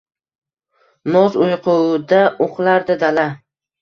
Noz 1.15 1.37
uyquda 1.47 2.23
uxlardi 2.47 2.97
dala. 3.05 3.29